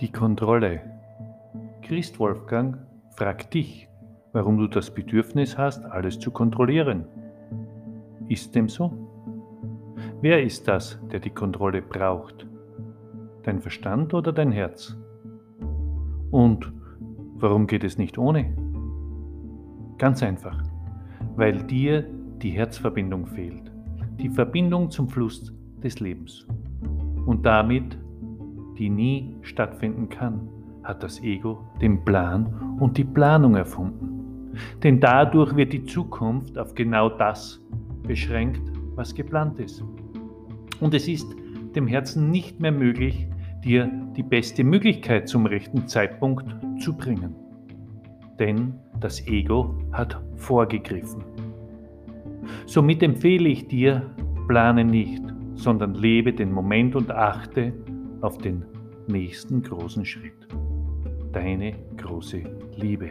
[0.00, 0.80] Die Kontrolle.
[1.82, 2.78] Christ Wolfgang
[3.10, 3.88] fragt dich,
[4.32, 7.04] warum du das Bedürfnis hast, alles zu kontrollieren.
[8.28, 8.92] Ist dem so?
[10.20, 12.44] Wer ist das, der die Kontrolle braucht?
[13.44, 14.96] Dein Verstand oder dein Herz?
[16.32, 16.72] Und
[17.36, 18.52] warum geht es nicht ohne?
[19.98, 20.60] Ganz einfach,
[21.36, 22.04] weil dir
[22.42, 23.70] die Herzverbindung fehlt,
[24.18, 25.54] die Verbindung zum Fluss
[25.84, 26.48] des Lebens.
[27.26, 27.96] Und damit,
[28.78, 30.48] die nie stattfinden kann,
[30.82, 34.52] hat das Ego den Plan und die Planung erfunden.
[34.82, 37.60] Denn dadurch wird die Zukunft auf genau das
[38.02, 38.62] beschränkt,
[38.94, 39.82] was geplant ist.
[40.80, 41.26] Und es ist
[41.74, 43.26] dem Herzen nicht mehr möglich,
[43.64, 46.44] dir die beste Möglichkeit zum rechten Zeitpunkt
[46.80, 47.34] zu bringen.
[48.38, 51.24] Denn das Ego hat vorgegriffen.
[52.66, 54.10] Somit empfehle ich dir,
[54.48, 55.22] plane nicht,
[55.54, 57.72] sondern lebe den Moment und achte
[58.24, 58.64] auf den
[59.06, 60.48] nächsten großen Schritt.
[61.32, 62.42] Deine große
[62.74, 63.10] Liebe.